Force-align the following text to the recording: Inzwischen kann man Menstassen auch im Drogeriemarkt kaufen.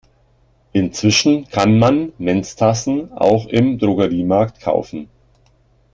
Inzwischen 0.73 1.47
kann 1.49 1.77
man 1.77 2.11
Menstassen 2.17 3.11
auch 3.13 3.45
im 3.45 3.77
Drogeriemarkt 3.77 4.59
kaufen. 4.61 5.09